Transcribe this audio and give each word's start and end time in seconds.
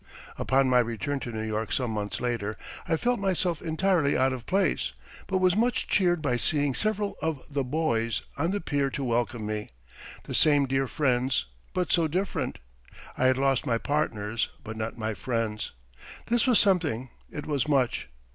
Upon 0.39 0.67
my 0.67 0.79
return 0.79 1.19
to 1.19 1.31
New 1.31 1.43
York 1.45 1.71
some 1.71 1.91
months 1.91 2.19
later, 2.19 2.57
I 2.87 2.97
felt 2.97 3.19
myself 3.19 3.61
entirely 3.61 4.17
out 4.17 4.33
of 4.33 4.47
place, 4.47 4.93
but 5.27 5.37
was 5.37 5.55
much 5.55 5.87
cheered 5.87 6.23
by 6.23 6.37
seeing 6.37 6.73
several 6.73 7.17
of 7.21 7.43
"the 7.53 7.63
boys" 7.63 8.23
on 8.35 8.49
the 8.49 8.59
pier 8.59 8.89
to 8.89 9.03
welcome 9.03 9.45
me 9.45 9.69
the 10.23 10.33
same 10.33 10.65
dear 10.65 10.87
friends, 10.87 11.45
but 11.75 11.91
so 11.91 12.07
different. 12.07 12.57
I 13.15 13.27
had 13.27 13.37
lost 13.37 13.67
my 13.67 13.77
partners, 13.77 14.49
but 14.63 14.75
not 14.75 14.97
my 14.97 15.13
friends. 15.13 15.71
This 16.25 16.47
was 16.47 16.57
something; 16.57 17.11
it 17.29 17.45
was 17.45 17.67
much. 17.67 18.09